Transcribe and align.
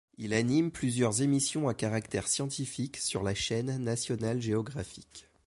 Il 0.17 0.33
anime 0.33 0.71
plusieurs 0.71 1.21
émissions 1.21 1.67
à 1.69 1.75
caractère 1.75 2.27
scientifique 2.27 2.97
sur 2.97 3.21
la 3.21 3.35
chaîne 3.35 3.77
National 3.83 4.41
Geographic. 4.41 5.27